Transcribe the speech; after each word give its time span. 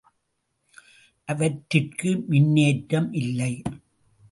அவற்றிற்கு 1.27 2.09
மின்னேற்றம் 2.29 3.09
இல்லை. 3.13 3.53